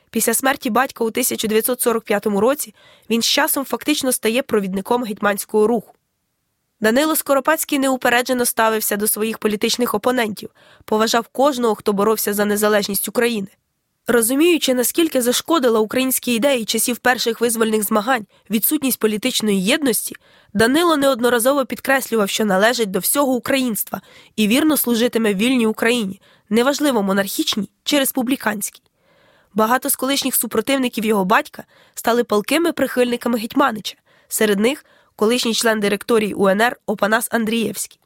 Після 0.09 0.33
смерті 0.33 0.69
батька 0.69 1.03
у 1.03 1.07
1945 1.07 2.25
році 2.25 2.75
він 3.09 3.21
з 3.21 3.25
часом 3.25 3.65
фактично 3.65 4.11
стає 4.11 4.41
провідником 4.41 5.03
гетьманського 5.03 5.67
руху. 5.67 5.93
Данило 6.79 7.15
Скоропадський 7.15 7.79
неупереджено 7.79 8.45
ставився 8.45 8.97
до 8.97 9.07
своїх 9.07 9.37
політичних 9.37 9.93
опонентів, 9.93 10.49
поважав 10.85 11.27
кожного, 11.27 11.75
хто 11.75 11.93
боровся 11.93 12.33
за 12.33 12.45
незалежність 12.45 13.09
України. 13.09 13.47
Розуміючи, 14.07 14.73
наскільки 14.73 15.21
зашкодила 15.21 15.79
українській 15.79 16.33
ідеї 16.33 16.65
часів 16.65 16.97
перших 16.97 17.41
визвольних 17.41 17.83
змагань 17.83 18.25
відсутність 18.49 18.99
політичної 18.99 19.63
єдності, 19.63 20.15
Данило 20.53 20.97
неодноразово 20.97 21.65
підкреслював, 21.65 22.29
що 22.29 22.45
належить 22.45 22.91
до 22.91 22.99
всього 22.99 23.33
українства 23.33 24.01
і 24.35 24.47
вірно 24.47 24.77
служитиме 24.77 25.33
вільній 25.33 25.67
Україні, 25.67 26.21
неважливо 26.49 27.03
монархічній 27.03 27.69
чи 27.83 27.99
республіканській. 27.99 28.81
Багато 29.53 29.89
з 29.89 29.95
колишніх 29.95 30.35
супротивників 30.35 31.05
його 31.05 31.25
батька 31.25 31.63
стали 31.95 32.23
палкими 32.23 32.71
прихильниками 32.71 33.39
Гетьманича, 33.39 33.95
серед 34.27 34.59
них 34.59 34.85
колишній 35.15 35.53
член 35.53 35.79
директорії 35.79 36.33
УНР 36.33 36.77
Опанас 36.85 37.27
Андрієвський. 37.31 37.99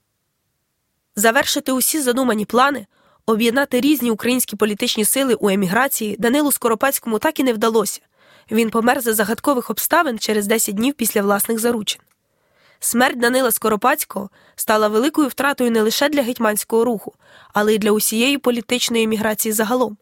Завершити 1.15 1.71
усі 1.71 2.01
задумані 2.01 2.45
плани, 2.45 2.85
об'єднати 3.31 3.81
різні 3.81 4.11
українські 4.11 4.55
політичні 4.55 5.05
сили 5.05 5.33
у 5.33 5.49
еміграції 5.49 6.15
Данилу 6.19 6.51
Скоропадському 6.51 7.19
так 7.19 7.39
і 7.39 7.43
не 7.43 7.53
вдалося. 7.53 8.01
Він 8.51 8.69
помер 8.69 9.01
за 9.01 9.13
загадкових 9.13 9.69
обставин 9.69 10.19
через 10.19 10.47
10 10.47 10.75
днів 10.75 10.93
після 10.93 11.21
власних 11.21 11.59
заручин. 11.59 12.01
Смерть 12.79 13.19
Данила 13.19 13.51
Скоропадського 13.51 14.29
стала 14.55 14.87
великою 14.87 15.27
втратою 15.27 15.71
не 15.71 15.81
лише 15.81 16.09
для 16.09 16.21
гетьманського 16.21 16.85
руху, 16.85 17.13
але 17.53 17.75
й 17.75 17.77
для 17.77 17.91
усієї 17.91 18.37
політичної 18.37 19.03
еміграції 19.03 19.53
загалом. 19.53 19.97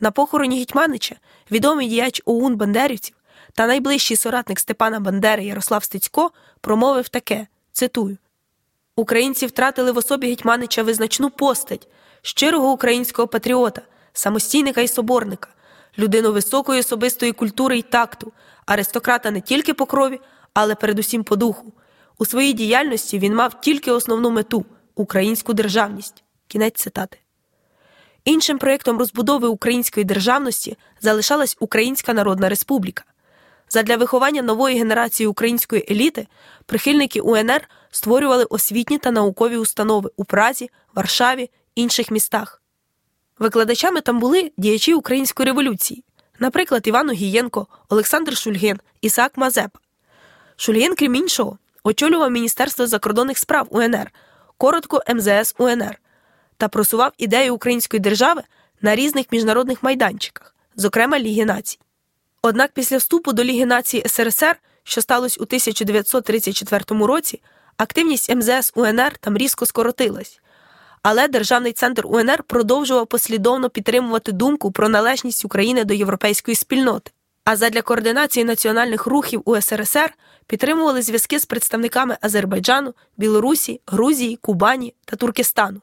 На 0.00 0.10
похороні 0.10 0.58
Гетьманича 0.58 1.16
відомий 1.50 1.88
діяч 1.88 2.22
ОУН 2.24 2.56
Бандерівців 2.56 3.16
та 3.54 3.66
найближчий 3.66 4.16
соратник 4.16 4.60
Степана 4.60 5.00
Бандери 5.00 5.44
Ярослав 5.44 5.84
Стецько 5.84 6.30
промовив 6.60 7.08
таке: 7.08 7.46
цитую: 7.72 8.18
Українці 8.96 9.46
втратили 9.46 9.92
в 9.92 9.96
особі 9.96 10.28
Гетьманича 10.28 10.82
визначну 10.82 11.30
постать, 11.30 11.88
щирого 12.22 12.72
українського 12.72 13.28
патріота, 13.28 13.82
самостійника 14.12 14.80
і 14.80 14.88
соборника, 14.88 15.48
людину 15.98 16.32
високої 16.32 16.80
особистої 16.80 17.32
культури 17.32 17.78
і 17.78 17.82
такту, 17.82 18.32
аристократа 18.66 19.30
не 19.30 19.40
тільки 19.40 19.74
по 19.74 19.86
крові, 19.86 20.20
але 20.54 20.74
передусім 20.74 21.24
по 21.24 21.36
духу. 21.36 21.72
У 22.18 22.26
своїй 22.26 22.52
діяльності 22.52 23.18
він 23.18 23.34
мав 23.34 23.60
тільки 23.60 23.90
основну 23.90 24.30
мету 24.30 24.64
українську 24.94 25.52
державність. 25.52 26.24
Кінець 26.46 26.80
цитати. 26.80 27.18
Іншим 28.24 28.58
проєктом 28.58 28.98
розбудови 28.98 29.48
української 29.48 30.04
державності 30.04 30.76
залишалась 31.00 31.56
Українська 31.60 32.12
Народна 32.12 32.48
Республіка. 32.48 33.04
Задля 33.68 33.96
виховання 33.96 34.42
нової 34.42 34.78
генерації 34.78 35.26
української 35.26 35.86
еліти 35.90 36.26
прихильники 36.66 37.20
УНР 37.20 37.68
створювали 37.90 38.44
освітні 38.44 38.98
та 38.98 39.10
наукові 39.10 39.56
установи 39.56 40.10
у 40.16 40.24
Празі, 40.24 40.70
Варшаві, 40.94 41.50
інших 41.74 42.10
містах. 42.10 42.62
Викладачами 43.38 44.00
там 44.00 44.20
були 44.20 44.52
діячі 44.56 44.94
української 44.94 45.46
революції, 45.46 46.04
наприклад, 46.38 46.86
Іван 46.86 47.10
Огієнко, 47.10 47.66
Олександр 47.88 48.36
Шульгин, 48.36 48.80
Ісаак 49.00 49.36
Мазепа. 49.36 49.78
Шульгин, 50.56 50.94
крім 50.94 51.14
іншого, 51.14 51.58
очолював 51.84 52.30
Міністерство 52.30 52.86
закордонних 52.86 53.38
справ 53.38 53.66
УНР, 53.70 54.12
коротко 54.58 55.02
МЗС 55.14 55.54
УНР, 55.58 55.98
та 56.56 56.68
просував 56.68 57.12
ідею 57.18 57.54
української 57.54 58.00
держави 58.00 58.42
на 58.82 58.96
різних 58.96 59.26
міжнародних 59.32 59.82
майданчиках, 59.82 60.54
зокрема 60.76 61.18
Ліги 61.18 61.44
націй. 61.44 61.78
Однак 62.42 62.72
після 62.72 62.96
вступу 62.96 63.32
до 63.32 63.44
Ліги 63.44 63.66
націй 63.66 64.02
СРСР, 64.06 64.56
що 64.82 65.02
сталося 65.02 65.36
у 65.40 65.42
1934 65.42 66.84
році, 67.06 67.42
активність 67.76 68.34
МЗС 68.34 68.72
УНР 68.74 69.18
там 69.20 69.36
різко 69.36 69.66
скоротилась. 69.66 70.41
Але 71.02 71.28
Державний 71.28 71.72
центр 71.72 72.06
УНР 72.06 72.42
продовжував 72.42 73.06
послідовно 73.06 73.70
підтримувати 73.70 74.32
думку 74.32 74.72
про 74.72 74.88
належність 74.88 75.44
України 75.44 75.84
до 75.84 75.94
європейської 75.94 76.54
спільноти. 76.54 77.10
А 77.44 77.56
задля 77.56 77.82
координації 77.82 78.44
національних 78.44 79.06
рухів 79.06 79.42
у 79.44 79.60
СРСР 79.60 80.14
підтримували 80.46 81.02
зв'язки 81.02 81.38
з 81.38 81.46
представниками 81.46 82.16
Азербайджану, 82.20 82.94
Білорусі, 83.16 83.80
Грузії, 83.86 84.36
Кубані 84.36 84.94
та 85.04 85.16
Туркестану. 85.16 85.80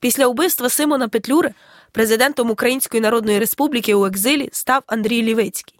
Після 0.00 0.28
вбивства 0.28 0.68
Симона 0.68 1.08
Петлюри 1.08 1.54
президентом 1.92 2.50
Української 2.50 3.00
Народної 3.00 3.38
Республіки 3.38 3.94
у 3.94 4.06
екзилі 4.06 4.48
став 4.52 4.82
Андрій 4.86 5.22
Лівицький. 5.22 5.78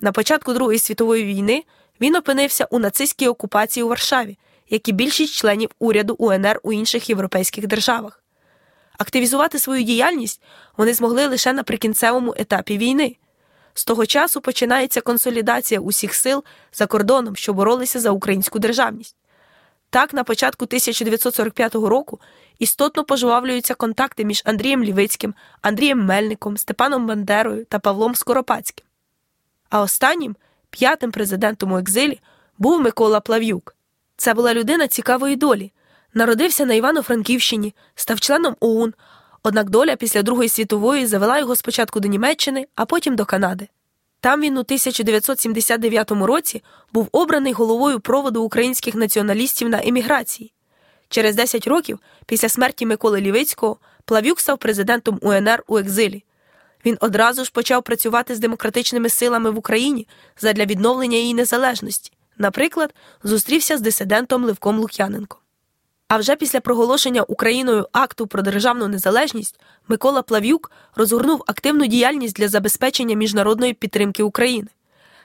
На 0.00 0.12
початку 0.12 0.52
Другої 0.52 0.78
світової 0.78 1.24
війни 1.24 1.64
він 2.00 2.16
опинився 2.16 2.66
у 2.70 2.78
нацистській 2.78 3.28
окупації 3.28 3.84
у 3.84 3.88
Варшаві, 3.88 4.38
як 4.70 4.88
і 4.88 4.92
більшість 4.92 5.34
членів 5.34 5.70
уряду 5.78 6.14
УНР 6.18 6.60
у 6.62 6.72
інших 6.72 7.08
європейських 7.08 7.66
державах. 7.66 8.22
Активізувати 8.98 9.58
свою 9.58 9.82
діяльність 9.82 10.42
вони 10.76 10.94
змогли 10.94 11.26
лише 11.26 11.52
на 11.52 11.62
прикінцевому 11.62 12.34
етапі 12.36 12.78
війни. 12.78 13.16
З 13.74 13.84
того 13.84 14.06
часу 14.06 14.40
починається 14.40 15.00
консолідація 15.00 15.80
усіх 15.80 16.14
сил 16.14 16.44
за 16.72 16.86
кордоном, 16.86 17.36
що 17.36 17.52
боролися 17.52 18.00
за 18.00 18.10
українську 18.10 18.58
державність. 18.58 19.16
Так, 19.90 20.14
на 20.14 20.24
початку 20.24 20.64
1945 20.64 21.74
року 21.74 22.20
істотно 22.58 23.04
пожвавлюються 23.04 23.74
контакти 23.74 24.24
між 24.24 24.42
Андрієм 24.44 24.84
Лівицьким, 24.84 25.34
Андрієм 25.62 26.04
Мельником, 26.04 26.56
Степаном 26.56 27.06
Бандерою 27.06 27.64
та 27.64 27.78
Павлом 27.78 28.14
Скоропадським. 28.14 28.86
А 29.70 29.80
останнім, 29.80 30.36
п'ятим 30.70 31.12
президентом 31.12 31.72
у 31.72 31.78
екзилі, 31.78 32.20
був 32.58 32.80
Микола 32.80 33.20
Плав'юк. 33.20 33.77
Це 34.18 34.34
була 34.34 34.54
людина 34.54 34.88
цікавої 34.88 35.36
долі. 35.36 35.72
Народився 36.14 36.64
на 36.64 36.74
Івано-Франківщині, 36.74 37.74
став 37.94 38.20
членом 38.20 38.56
ОУН, 38.60 38.94
однак 39.42 39.70
доля 39.70 39.96
після 39.96 40.22
Другої 40.22 40.48
світової 40.48 41.06
завела 41.06 41.38
його 41.38 41.56
спочатку 41.56 42.00
до 42.00 42.08
Німеччини, 42.08 42.66
а 42.74 42.84
потім 42.84 43.16
до 43.16 43.24
Канади. 43.24 43.68
Там 44.20 44.40
він 44.40 44.56
у 44.56 44.60
1979 44.60 46.10
році 46.10 46.62
був 46.92 47.08
обраний 47.12 47.52
головою 47.52 48.00
проводу 48.00 48.42
українських 48.42 48.94
націоналістів 48.94 49.68
на 49.68 49.82
еміграції. 49.84 50.52
Через 51.08 51.34
10 51.36 51.66
років 51.66 51.98
після 52.26 52.48
смерті 52.48 52.86
Миколи 52.86 53.20
Лівицького 53.20 53.76
Плавюк 54.04 54.40
став 54.40 54.58
президентом 54.58 55.18
УНР 55.22 55.62
у 55.66 55.78
екзилі. 55.78 56.24
Він 56.86 56.98
одразу 57.00 57.44
ж 57.44 57.52
почав 57.52 57.82
працювати 57.82 58.34
з 58.34 58.38
демократичними 58.38 59.08
силами 59.08 59.50
в 59.50 59.58
Україні 59.58 60.06
задля 60.40 60.64
відновлення 60.64 61.16
її 61.16 61.34
незалежності. 61.34 62.12
Наприклад, 62.38 62.94
зустрівся 63.22 63.76
з 63.76 63.80
дисидентом 63.80 64.44
Левком 64.44 64.78
Лук'яненком. 64.78 65.40
А 66.08 66.16
вже 66.16 66.36
після 66.36 66.60
проголошення 66.60 67.22
Україною 67.22 67.88
акту 67.92 68.26
про 68.26 68.42
державну 68.42 68.88
незалежність 68.88 69.60
Микола 69.88 70.22
Плав'юк 70.22 70.70
розгорнув 70.94 71.44
активну 71.46 71.86
діяльність 71.86 72.36
для 72.36 72.48
забезпечення 72.48 73.16
міжнародної 73.16 73.74
підтримки 73.74 74.22
України. 74.22 74.68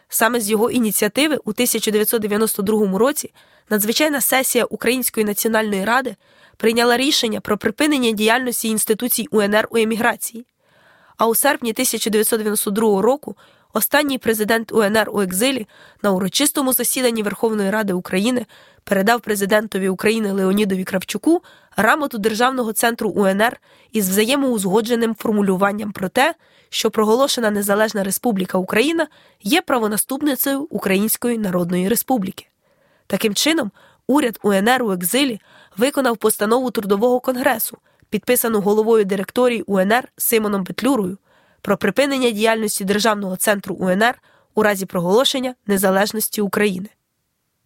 Саме 0.09 0.39
з 0.39 0.49
його 0.49 0.71
ініціативи 0.71 1.35
у 1.35 1.49
1992 1.49 2.97
році 2.97 3.33
надзвичайна 3.69 4.21
сесія 4.21 4.65
Української 4.65 5.25
національної 5.25 5.85
ради 5.85 6.15
прийняла 6.57 6.97
рішення 6.97 7.39
про 7.39 7.57
припинення 7.57 8.11
діяльності 8.11 8.67
інституцій 8.67 9.27
УНР 9.31 9.67
у 9.71 9.77
еміграції. 9.77 10.45
А 11.17 11.27
у 11.27 11.35
серпні 11.35 11.71
1992 11.71 13.01
року 13.01 13.35
останній 13.73 14.17
президент 14.17 14.71
УНР 14.71 15.09
у 15.13 15.21
екзилі 15.21 15.67
на 16.03 16.11
урочистому 16.11 16.73
засіданні 16.73 17.23
Верховної 17.23 17.71
Ради 17.71 17.93
України 17.93 18.45
передав 18.83 19.21
президентові 19.21 19.89
України 19.89 20.31
Леонідові 20.31 20.83
Кравчуку 20.83 21.41
грамоту 21.71 22.17
Державного 22.17 22.73
центру 22.73 23.09
УНР 23.09 23.57
із 23.91 24.09
взаємоузгодженим 24.09 25.15
формулюванням 25.15 25.91
про 25.91 26.09
те, 26.09 26.35
що 26.69 26.91
проголошена 26.91 27.51
Незалежна 27.51 28.03
Республіка 28.03 28.57
Україна 28.57 29.07
є 29.41 29.61
правонаступницею 29.61 30.61
Української 30.61 31.37
Народної 31.37 31.89
Республіки. 31.89 32.47
Таким 33.07 33.33
чином, 33.33 33.71
уряд 34.07 34.39
УНР 34.43 34.83
у 34.83 34.91
екзилі 34.91 35.41
виконав 35.77 36.17
постанову 36.17 36.71
Трудового 36.71 37.19
конгресу, 37.19 37.77
підписану 38.09 38.61
головою 38.61 39.05
директорії 39.05 39.61
УНР 39.61 40.07
Симоном 40.17 40.63
Петлюрою, 40.63 41.17
про 41.63 41.77
припинення 41.77 42.29
діяльності 42.29 42.83
Державного 42.83 43.35
центру 43.35 43.75
УНР 43.75 44.21
у 44.55 44.63
разі 44.63 44.85
проголошення 44.85 45.55
незалежності 45.67 46.41
України. 46.41 46.89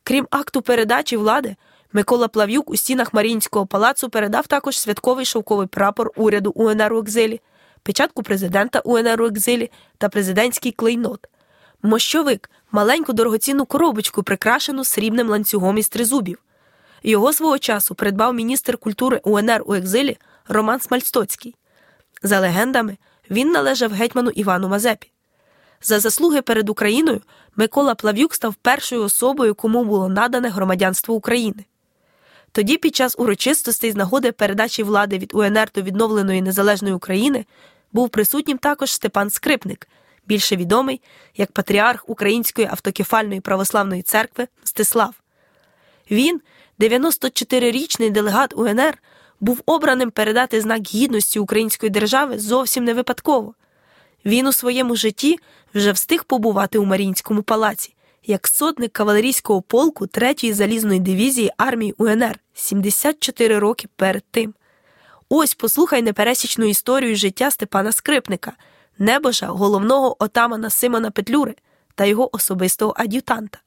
Крім 0.03 0.27
акту 0.29 0.61
передачі 0.61 1.17
влади, 1.17 1.55
Микола 1.93 2.27
Плав'юк 2.27 2.69
у 2.69 2.77
стінах 2.77 3.13
Маріїнського 3.13 3.65
палацу 3.65 4.09
передав 4.09 4.47
також 4.47 4.79
святковий 4.79 5.25
шовковий 5.25 5.67
прапор 5.67 6.11
уряду 6.15 6.51
УНР 6.55 6.93
у 6.93 6.99
екзилі, 6.99 7.41
печатку 7.83 8.23
президента 8.23 8.79
УНР 8.79 9.21
у 9.21 9.25
екзилі 9.25 9.71
та 9.97 10.09
президентський 10.09 10.71
клейнот, 10.71 11.27
мощовик, 11.81 12.49
маленьку 12.71 13.13
дорогоцінну 13.13 13.65
коробочку, 13.65 14.23
прикрашену 14.23 14.83
срібним 14.83 15.29
ланцюгом 15.29 15.77
із 15.77 15.89
тризубів. 15.89 16.39
Його 17.03 17.33
свого 17.33 17.59
часу 17.59 17.95
придбав 17.95 18.33
міністр 18.33 18.77
культури 18.77 19.21
УНР 19.23 19.63
у 19.65 19.73
екзилі 19.73 20.17
Роман 20.47 20.79
Смальстоцький. 20.79 21.55
За 22.23 22.39
легендами, 22.39 22.97
він 23.31 23.51
належав 23.51 23.91
гетьману 23.91 24.29
Івану 24.29 24.67
Мазепі. 24.69 25.12
За 25.81 26.00
заслуги 26.00 26.41
перед 26.41 26.69
Україною 26.69 27.22
Микола 27.55 27.96
Плав'юк 27.96 28.36
став 28.36 28.55
першою 28.55 29.03
особою, 29.03 29.55
кому 29.55 29.84
було 29.84 30.10
надане 30.10 30.50
громадянство 30.50 31.15
України. 31.15 31.65
Тоді, 32.51 32.77
під 32.77 32.96
час 32.96 33.15
урочистостей 33.17 33.91
з 33.91 33.96
нагоди 33.96 34.31
передачі 34.31 34.84
влади 34.84 35.17
від 35.17 35.34
УНР 35.34 35.67
до 35.75 35.81
відновленої 35.81 36.41
незалежної 36.41 36.93
України, 36.93 37.46
був 37.91 38.10
присутнім 38.10 38.57
також 38.57 38.91
Степан 38.91 39.29
Скрипник, 39.29 39.88
більше 40.25 40.55
відомий 40.55 41.01
як 41.36 41.51
патріарх 41.51 42.10
Української 42.10 42.67
автокефальної 42.67 43.41
православної 43.41 44.01
церкви 44.01 44.48
Мстислав. 44.63 45.13
Він, 46.12 46.41
94-річний 46.79 48.12
делегат 48.12 48.53
УНР, 48.57 48.98
був 49.39 49.62
обраним 49.65 50.12
передати 50.12 50.62
знак 50.62 50.82
гідності 50.82 51.39
української 51.39 51.89
держави 51.89 52.39
зовсім 52.39 52.84
не 52.84 52.94
випадково. 52.94 53.53
Він 54.25 54.48
у 54.48 54.53
своєму 54.53 54.96
житті 54.96 55.39
вже 55.74 55.91
встиг 55.91 56.24
побувати 56.24 56.77
у 56.77 56.86
Маріїнському 56.86 57.44
палаці 57.44 57.94
як 58.27 58.48
сотник 58.48 58.94
кавалерійського 58.94 59.62
полку 59.62 60.06
3-ї 60.06 60.53
залізної 60.53 61.00
дивізії 61.00 61.51
армії 61.58 61.96
УНР 61.98 62.39
74 62.53 63.60
роки 63.60 63.88
перед 63.96 64.24
тим. 64.32 64.53
Ось 65.29 65.56
послухай 65.56 66.01
непересічну 66.01 66.65
історію 66.65 67.15
життя 67.15 67.51
Степана 67.51 67.91
Скрипника, 67.91 68.53
небожа 68.98 69.48
головного 69.48 70.24
отамана 70.24 70.70
Симона 70.70 71.12
Петлюри 71.12 71.56
та 71.96 72.06
його 72.06 72.36
особистого 72.36 72.94
ад'ютанта. 72.98 73.60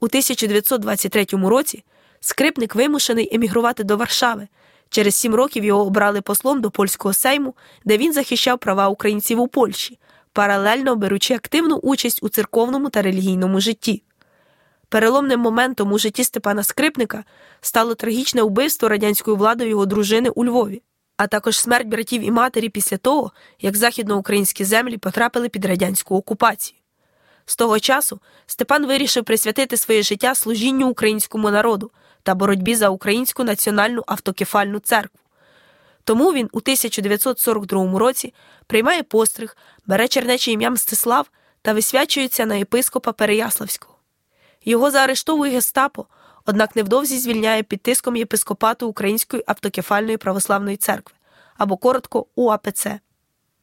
У 0.00 0.06
1923 0.06 1.26
році 1.32 1.84
скрипник 2.22 2.74
вимушений 2.74 3.28
емігрувати 3.32 3.84
до 3.84 3.96
Варшави. 3.96 4.48
Через 4.88 5.14
сім 5.14 5.34
років 5.34 5.64
його 5.64 5.86
обрали 5.86 6.20
послом 6.20 6.60
до 6.60 6.70
польського 6.70 7.14
сейму, 7.14 7.54
де 7.84 7.96
він 7.96 8.12
захищав 8.12 8.58
права 8.58 8.88
українців 8.88 9.40
у 9.40 9.48
Польщі, 9.48 9.98
паралельно 10.32 10.96
беручи 10.96 11.34
активну 11.34 11.76
участь 11.76 12.22
у 12.22 12.28
церковному 12.28 12.90
та 12.90 13.02
релігійному 13.02 13.60
житті. 13.60 14.02
Переломним 14.88 15.40
моментом 15.40 15.92
у 15.92 15.98
житті 15.98 16.24
Степана 16.24 16.62
Скрипника 16.64 17.24
стало 17.60 17.94
трагічне 17.94 18.42
вбивство 18.42 18.88
радянською 18.88 19.36
владою 19.36 19.70
його 19.70 19.86
дружини 19.86 20.28
у 20.28 20.44
Львові, 20.44 20.82
а 21.16 21.26
також 21.26 21.58
смерть 21.58 21.86
братів 21.86 22.22
і 22.22 22.30
матері 22.30 22.68
після 22.68 22.96
того, 22.96 23.32
як 23.60 23.76
західноукраїнські 23.76 24.64
землі 24.64 24.98
потрапили 24.98 25.48
під 25.48 25.64
радянську 25.64 26.16
окупацію. 26.16 26.78
З 27.46 27.56
того 27.56 27.80
часу 27.80 28.20
Степан 28.46 28.86
вирішив 28.86 29.24
присвятити 29.24 29.76
своє 29.76 30.02
життя 30.02 30.34
служінню 30.34 30.88
українському 30.88 31.50
народу 31.50 31.90
та 32.22 32.34
боротьбі 32.34 32.74
за 32.74 32.88
українську 32.88 33.44
національну 33.44 34.02
автокефальну 34.06 34.78
церкву. 34.78 35.20
Тому 36.04 36.32
він 36.32 36.48
у 36.52 36.58
1942 36.58 37.98
році 37.98 38.34
приймає 38.66 39.02
постриг, 39.02 39.56
бере 39.86 40.08
чернече 40.08 40.52
ім'я 40.52 40.70
Мстислав 40.70 41.30
та 41.62 41.72
висвячується 41.72 42.46
на 42.46 42.54
єпископа 42.54 43.12
Переяславського. 43.12 43.94
Його 44.64 44.90
заарештовує 44.90 45.52
гестапо, 45.52 46.06
однак 46.46 46.76
невдовзі 46.76 47.18
звільняє 47.18 47.62
під 47.62 47.82
тиском 47.82 48.16
єпископату 48.16 48.88
Української 48.88 49.42
автокефальної 49.46 50.16
православної 50.16 50.76
церкви 50.76 51.16
або 51.56 51.76
коротко 51.76 52.26
УАПЦ. 52.34 52.86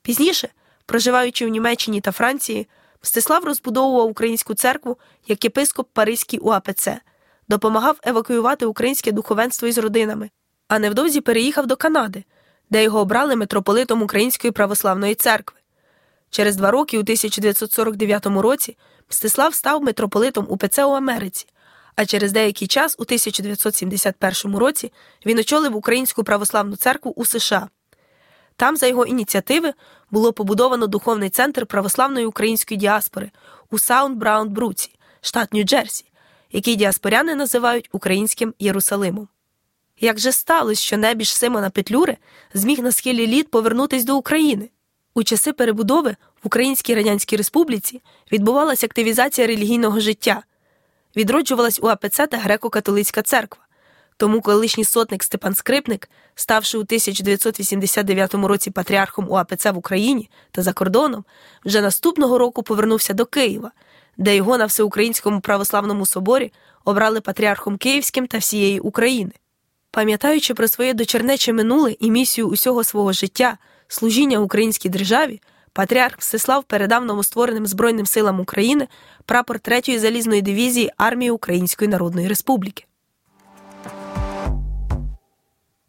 Пізніше, 0.01 0.49
проживаючи 0.85 1.45
в 1.45 1.49
Німеччині 1.49 2.01
та 2.01 2.11
Франції, 2.11 2.67
Мстислав 3.03 3.43
розбудовував 3.43 4.07
українську 4.07 4.53
церкву 4.53 4.97
як 5.27 5.43
єпископ 5.43 5.89
Паризький 5.93 6.39
УАПЦ, 6.39 6.87
допомагав 7.49 7.97
евакуювати 8.03 8.65
українське 8.65 9.11
духовенство 9.11 9.67
із 9.67 9.77
родинами, 9.77 10.29
а 10.67 10.79
невдовзі 10.79 11.21
переїхав 11.21 11.67
до 11.67 11.75
Канади, 11.75 12.23
де 12.69 12.83
його 12.83 12.99
обрали 12.99 13.35
митрополитом 13.35 14.01
Української 14.01 14.51
православної 14.51 15.15
церкви. 15.15 15.59
Через 16.29 16.55
два 16.55 16.71
роки, 16.71 16.97
у 16.97 17.01
1949 17.01 18.25
році, 18.25 18.77
Мстислав 19.09 19.55
став 19.55 19.83
митрополитом 19.83 20.45
УПЦ 20.49 20.85
у 20.85 20.91
Америці, 20.91 21.47
а 21.95 22.05
через 22.05 22.31
деякий 22.31 22.67
час, 22.67 22.95
у 22.99 23.01
1971 23.01 24.57
році, 24.57 24.93
він 25.25 25.39
очолив 25.39 25.75
Українську 25.75 26.23
православну 26.23 26.75
церкву 26.75 27.13
у 27.15 27.25
США. 27.25 27.67
Там, 28.55 28.77
за 28.77 28.87
його 28.87 29.05
ініціативи, 29.05 29.73
було 30.11 30.33
побудовано 30.33 30.87
духовний 30.87 31.29
центр 31.29 31.65
православної 31.65 32.25
української 32.25 32.77
діаспори 32.77 33.31
у 33.71 33.79
Саунд 33.79 34.17
Браун 34.17 34.49
Бруці, 34.49 34.95
штат 35.21 35.53
Нью-Джерсі, 35.53 36.03
який 36.51 36.75
діаспоряни 36.75 37.35
називають 37.35 37.89
українським 37.91 38.53
Єрусалимом. 38.59 39.27
Як 39.99 40.19
же 40.19 40.31
сталося, 40.31 40.81
що 40.81 40.97
небіж 40.97 41.33
Симона 41.33 41.69
Петлюри 41.69 42.17
зміг 42.53 42.79
на 42.79 42.91
схилі 42.91 43.27
літ 43.27 43.51
повернутися 43.51 44.05
до 44.05 44.17
України? 44.17 44.69
У 45.13 45.23
часи 45.23 45.53
перебудови 45.53 46.15
в 46.43 46.47
Українській 46.47 46.95
Радянській 46.95 47.37
Республіці 47.37 48.01
відбувалася 48.31 48.85
активізація 48.85 49.47
релігійного 49.47 49.99
життя, 49.99 50.43
відроджувалась 51.15 51.79
УАПЦ 51.81 52.17
та 52.17 52.37
греко-католицька 52.37 53.21
церква. 53.21 53.63
Тому 54.17 54.41
колишній 54.41 54.83
сотник 54.83 55.23
Степан 55.23 55.55
Скрипник, 55.55 56.09
ставши 56.35 56.77
у 56.77 56.81
1989 56.81 58.33
році 58.33 58.71
патріархом 58.71 59.31
УАПЦ 59.31 59.65
в 59.65 59.77
Україні 59.77 60.29
та 60.51 60.61
за 60.61 60.73
кордоном, 60.73 61.25
вже 61.65 61.81
наступного 61.81 62.37
року 62.37 62.63
повернувся 62.63 63.13
до 63.13 63.25
Києва, 63.25 63.71
де 64.19 64.35
його 64.35 64.57
на 64.57 64.65
всеукраїнському 64.65 65.39
православному 65.39 66.05
соборі 66.05 66.51
обрали 66.85 67.21
патріархом 67.21 67.77
Київським 67.77 68.27
та 68.27 68.37
всієї 68.37 68.79
України. 68.79 69.31
Пам'ятаючи 69.91 70.53
про 70.53 70.67
своє 70.67 70.93
дочернече 70.93 71.53
минуле 71.53 71.95
і 71.99 72.11
місію 72.11 72.47
усього 72.47 72.83
свого 72.83 73.13
життя, 73.13 73.57
служіння 73.87 74.39
українській 74.39 74.89
державі, 74.89 75.41
патріарх 75.73 76.17
Всеслав 76.17 76.63
передав 76.63 77.05
новоствореним 77.05 77.67
Збройним 77.67 78.05
силам 78.05 78.39
України 78.39 78.87
прапор 79.25 79.57
3-ї 79.57 79.99
залізної 79.99 80.41
дивізії 80.41 80.91
армії 80.97 81.31
Української 81.31 81.89
Народної 81.89 82.27
Республіки. 82.27 82.85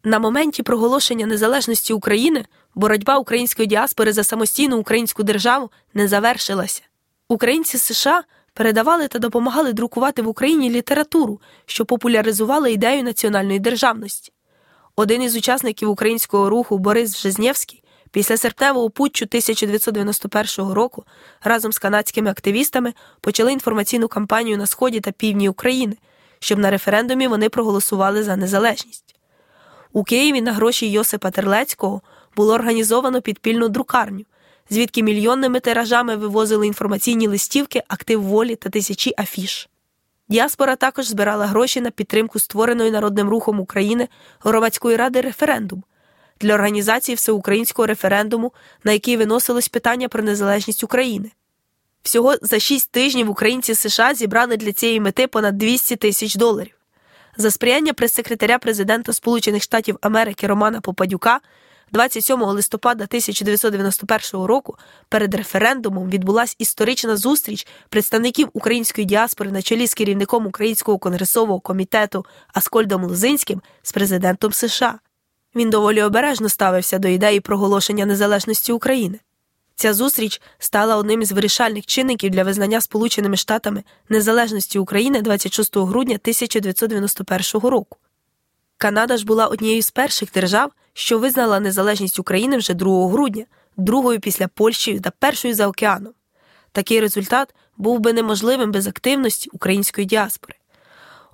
На 0.03 0.19
моменті 0.19 0.63
проголошення 0.63 1.25
незалежності 1.25 1.93
України 1.93 2.45
боротьба 2.75 3.17
української 3.17 3.67
діаспори 3.67 4.13
за 4.13 4.23
самостійну 4.23 4.77
українську 4.77 5.23
державу 5.23 5.71
не 5.93 6.07
завершилася. 6.07 6.81
Українці 7.31 7.77
США 7.77 8.23
передавали 8.53 9.07
та 9.07 9.19
допомагали 9.19 9.73
друкувати 9.73 10.21
в 10.21 10.27
Україні 10.27 10.69
літературу, 10.69 11.41
що 11.65 11.85
популяризувала 11.85 12.69
ідею 12.69 13.03
національної 13.03 13.59
державності. 13.59 14.33
Один 14.95 15.21
із 15.21 15.35
учасників 15.35 15.89
українського 15.89 16.49
руху 16.49 16.77
Борис 16.77 17.17
Жизнєвський 17.17 17.83
після 18.11 18.37
серпневого 18.37 18.89
путчу 18.89 19.25
1991 19.25 20.71
року 20.71 21.03
разом 21.43 21.71
з 21.73 21.79
канадськими 21.79 22.29
активістами 22.29 22.93
почали 23.21 23.53
інформаційну 23.53 24.07
кампанію 24.07 24.57
на 24.57 24.65
сході 24.65 24.99
та 24.99 25.11
півдні 25.11 25.49
України, 25.49 25.97
щоб 26.39 26.59
на 26.59 26.69
референдумі 26.71 27.27
вони 27.27 27.49
проголосували 27.49 28.23
за 28.23 28.35
незалежність. 28.35 29.15
У 29.91 30.03
Києві 30.03 30.41
на 30.41 30.53
гроші 30.53 30.91
Йосипа 30.91 31.31
Терлецького 31.31 32.01
було 32.35 32.53
організовано 32.53 33.21
підпільну 33.21 33.69
друкарню, 33.69 34.25
звідки 34.71 35.03
мільйонними 35.03 35.59
тиражами 35.59 36.15
вивозили 36.15 36.67
інформаційні 36.67 37.27
листівки, 37.27 37.83
актив 37.87 38.23
волі 38.23 38.55
та 38.55 38.69
тисячі 38.69 39.13
афіш. 39.19 39.69
Діаспора 40.29 40.75
також 40.75 41.07
збирала 41.07 41.45
гроші 41.45 41.81
на 41.81 41.91
підтримку 41.91 42.39
створеної 42.39 42.91
народним 42.91 43.29
рухом 43.29 43.59
України 43.59 44.07
громадської 44.39 44.97
ради 44.97 45.21
референдум 45.21 45.83
для 46.39 46.53
організації 46.53 47.15
всеукраїнського 47.15 47.85
референдуму, 47.85 48.53
на 48.83 48.91
який 48.91 49.17
виносилось 49.17 49.69
питання 49.69 50.07
про 50.07 50.23
незалежність 50.23 50.83
України. 50.83 51.31
Всього 52.03 52.35
за 52.41 52.59
6 52.59 52.91
тижнів 52.91 53.29
українці 53.29 53.75
США 53.75 54.13
зібрали 54.13 54.57
для 54.57 54.73
цієї 54.73 54.99
мети 54.99 55.27
понад 55.27 55.57
200 55.57 55.95
тисяч 55.95 56.35
доларів. 56.35 56.73
За 57.37 57.51
сприяння 57.51 57.93
прес-секретаря 57.93 58.57
президента 58.59 59.13
Сполучених 59.13 59.63
Штатів 59.63 59.97
Америки 60.01 60.47
Романа 60.47 60.81
Попадюка 60.81 61.39
27 61.91 62.41
листопада 62.41 63.03
1991 63.03 64.45
року 64.45 64.77
перед 65.09 65.35
референдумом 65.35 66.09
відбулася 66.09 66.55
історична 66.57 67.17
зустріч 67.17 67.67
представників 67.89 68.49
української 68.53 69.05
діаспори 69.05 69.51
на 69.51 69.61
чолі 69.61 69.87
з 69.87 69.93
керівником 69.93 70.47
Українського 70.47 70.97
конгресового 70.97 71.59
комітету 71.59 72.25
Аскольдом 72.53 73.03
Лозинським 73.03 73.61
з 73.81 73.91
президентом 73.91 74.53
США. 74.53 74.99
Він 75.55 75.69
доволі 75.69 76.03
обережно 76.03 76.49
ставився 76.49 76.99
до 76.99 77.07
ідеї 77.07 77.39
проголошення 77.39 78.05
незалежності 78.05 78.71
України. 78.71 79.19
Ця 79.75 79.93
зустріч 79.93 80.41
стала 80.59 80.97
одним 80.97 81.21
із 81.21 81.31
вирішальних 81.31 81.85
чинників 81.85 82.31
для 82.31 82.43
визнання 82.43 82.81
Сполученими 82.81 83.37
Штатами 83.37 83.83
незалежності 84.09 84.79
України 84.79 85.21
26 85.21 85.77
грудня 85.77 86.15
1991 86.15 87.69
року. 87.69 87.97
Канада 88.81 89.17
ж 89.17 89.25
була 89.25 89.47
однією 89.47 89.81
з 89.81 89.91
перших 89.91 90.31
держав, 90.31 90.71
що 90.93 91.19
визнала 91.19 91.59
незалежність 91.59 92.19
України 92.19 92.57
вже 92.57 92.73
2 92.73 93.09
грудня, 93.09 93.45
другою 93.77 94.19
після 94.19 94.47
Польщі 94.47 94.99
та 94.99 95.11
першою 95.19 95.53
за 95.53 95.67
океаном. 95.67 96.13
Такий 96.71 96.99
результат 96.99 97.55
був 97.77 97.99
би 97.99 98.13
неможливим 98.13 98.71
без 98.71 98.87
активності 98.87 99.49
української 99.53 100.07
діаспори. 100.07 100.55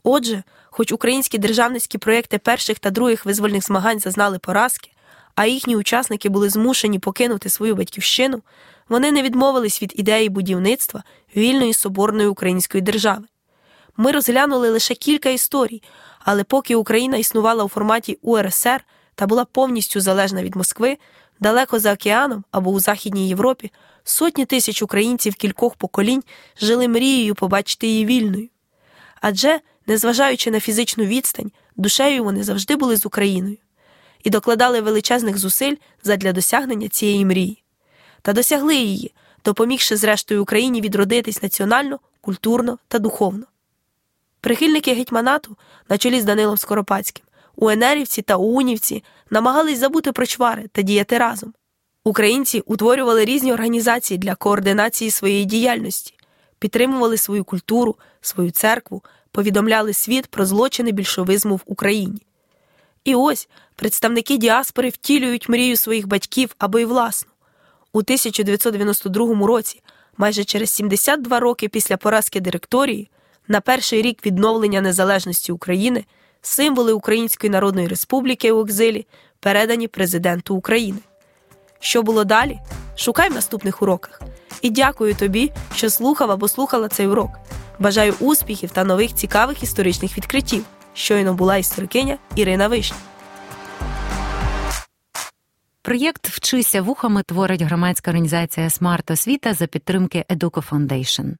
Отже, 0.04 0.44
хоч 0.66 0.92
українські 0.92 1.38
державницькі 1.38 1.98
проекти 1.98 2.38
перших 2.38 2.80
та 2.80 2.90
других 2.90 3.26
визвольних 3.26 3.64
змагань 3.64 4.00
зазнали 4.00 4.40
поразки, 4.40 4.92
а 5.36 5.46
їхні 5.46 5.76
учасники 5.76 6.30
були 6.30 6.50
змушені 6.50 7.00
покинути 7.00 7.50
свою 7.50 7.76
батьківщину, 7.76 8.42
вони 8.90 9.12
не 9.12 9.22
відмовились 9.22 9.82
від 9.82 9.94
ідеї 9.96 10.30
будівництва 10.30 11.04
вільної 11.36 11.74
соборної 11.74 12.28
української 12.28 12.82
держави. 12.82 13.24
Ми 13.98 14.12
розглянули 14.12 14.70
лише 14.70 14.96
кілька 14.96 15.30
історій, 15.30 15.82
але 16.28 16.44
поки 16.44 16.76
Україна 16.76 17.18
існувала 17.18 17.64
у 17.64 17.68
форматі 17.68 18.18
УРСР 18.22 18.84
та 19.16 19.28
була 19.28 19.46
повністю 19.46 20.02
залежна 20.02 20.44
від 20.44 20.56
Москви, 20.56 20.98
далеко 21.40 21.80
за 21.80 21.94
океаном 21.94 22.44
або 22.52 22.72
у 22.72 22.80
Західній 22.80 23.28
Європі, 23.28 23.72
сотні 24.04 24.46
тисяч 24.46 24.82
українців 24.82 25.36
кількох 25.36 25.76
поколінь 25.76 26.24
жили 26.62 26.88
мрією 26.88 27.36
побачити 27.36 27.88
її 27.88 28.06
вільною. 28.06 28.50
Адже, 29.22 29.60
незважаючи 29.86 30.52
на 30.52 30.60
фізичну 30.60 31.06
відстань, 31.06 31.52
душею 31.76 32.24
вони 32.24 32.44
завжди 32.44 32.76
були 32.76 32.96
з 32.96 33.06
Україною 33.06 33.58
і 34.24 34.30
докладали 34.30 34.82
величезних 34.82 35.38
зусиль 35.38 35.76
задля 36.04 36.34
досягнення 36.34 36.88
цієї 36.88 37.26
мрії. 37.26 37.64
Та 38.22 38.34
досягли 38.34 38.76
її, 38.76 39.14
допомігши 39.46 39.98
зрештою 39.98 40.42
Україні 40.42 40.82
відродитись 40.82 41.44
національно, 41.44 42.00
культурно 42.22 42.78
та 42.88 43.00
духовно. 43.00 43.46
Прихильники 44.42 44.94
гетьманату, 44.94 45.58
на 45.90 45.98
чолі 45.98 46.22
з 46.22 46.24
Данилом 46.24 46.58
Скоропадським, 46.58 47.26
УНРівці 47.56 48.22
та 48.22 48.36
УУНівці 48.36 49.04
намагались 49.30 49.80
забути 49.80 50.12
про 50.12 50.26
чвари 50.26 50.70
та 50.72 50.82
діяти 50.82 51.18
разом. 51.18 51.54
Українці 52.04 52.60
утворювали 52.66 53.26
різні 53.26 53.54
організації 53.54 54.18
для 54.18 54.36
координації 54.36 55.12
своєї 55.12 55.46
діяльності, 55.46 56.14
підтримували 56.60 57.18
свою 57.18 57.44
культуру, 57.44 57.96
свою 58.22 58.52
церкву, 58.52 59.04
повідомляли 59.32 59.94
світ 59.94 60.28
про 60.28 60.46
злочини 60.46 60.92
більшовизму 60.92 61.56
в 61.56 61.62
Україні. 61.66 62.22
І 63.04 63.16
ось 63.16 63.50
представники 63.76 64.38
діаспори 64.38 64.90
втілюють 64.90 65.50
мрію 65.50 65.78
своїх 65.78 66.08
батьків 66.08 66.56
або 66.58 66.80
й 66.80 66.86
власну. 66.86 67.32
У 67.94 68.00
1992 68.00 69.48
році, 69.48 69.82
майже 70.18 70.44
через 70.44 70.70
72 70.70 71.40
роки 71.40 71.70
після 71.70 71.98
поразки 71.98 72.40
директорії, 72.40 73.10
на 73.48 73.62
перший 73.62 74.02
рік 74.02 74.26
відновлення 74.26 74.82
незалежності 74.82 75.52
України 75.52 76.06
символи 76.42 76.94
Української 76.94 77.52
Народної 77.52 77.88
Республіки 77.88 78.52
у 78.52 78.62
екзилі 78.62 79.08
передані 79.40 79.88
президенту 79.88 80.56
України. 80.56 81.00
Що 81.80 82.04
було 82.04 82.24
далі? 82.24 82.60
Шукай 82.96 83.30
в 83.30 83.34
наступних 83.34 83.82
уроках. 83.82 84.22
І 84.62 84.70
дякую 84.70 85.16
тобі, 85.16 85.52
що 85.76 85.90
слухав 85.90 86.32
або 86.32 86.48
слухала 86.48 86.88
цей 86.88 87.08
урок. 87.08 87.30
Бажаю 87.80 88.14
успіхів 88.20 88.72
та 88.72 88.84
нових 88.84 89.14
цікавих 89.14 89.64
історичних 89.64 90.18
відкриттів. 90.18 90.64
Щойно 90.94 91.34
була 91.34 91.58
історикиня 91.58 92.18
Ірина 92.36 92.68
Вишня. 92.68 92.98
Проєкт 95.82 96.28
Вчися 96.28 96.82
вухами 96.82 97.24
творить 97.24 97.62
громадська 97.62 98.12
організація 98.12 98.70
Смарт 98.70 99.12
Освіта 99.12 99.54
за 99.54 99.68
підтримки 99.68 100.26
Educo 100.30 100.70
Foundation. 100.70 101.34